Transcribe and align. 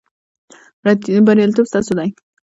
بریالیتوب 1.25 1.65
ستاسو 1.71 1.93
دی 1.97 2.09